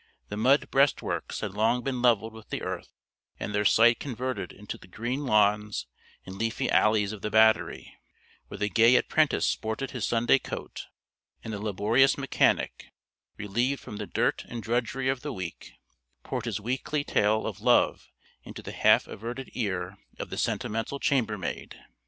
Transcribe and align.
The 0.29 0.35
mud 0.35 0.71
breastworks 0.71 1.41
had 1.41 1.53
long 1.53 1.83
been 1.83 2.01
leveled 2.01 2.33
with 2.33 2.49
the 2.49 2.63
earth, 2.63 2.87
and 3.39 3.53
their 3.53 3.63
site 3.63 3.99
converted 3.99 4.51
into 4.51 4.79
the 4.79 4.87
green 4.87 5.27
lawns 5.27 5.85
and 6.25 6.37
leafy 6.39 6.71
alleys 6.71 7.11
of 7.11 7.21
the 7.21 7.29
battery, 7.29 7.93
where 8.47 8.57
the 8.57 8.67
gay 8.67 8.95
apprentice 8.95 9.45
sported 9.45 9.91
his 9.91 10.07
Sunday 10.07 10.39
coat, 10.39 10.87
and 11.43 11.53
the 11.53 11.59
laborious 11.61 12.17
mechanic, 12.17 12.87
relieved 13.37 13.79
from 13.79 13.97
the 13.97 14.07
dirt 14.07 14.43
and 14.49 14.63
drudgery 14.63 15.07
of 15.07 15.21
the 15.21 15.31
week, 15.31 15.73
poured 16.23 16.45
his 16.45 16.59
weekly 16.59 17.03
tale 17.03 17.45
of 17.45 17.61
love 17.61 18.09
into 18.41 18.63
the 18.63 18.71
half 18.71 19.05
averted 19.05 19.51
ear 19.53 19.99
of 20.17 20.31
the 20.31 20.37
sentimental 20.39 20.99
chambermaid. 20.99 21.75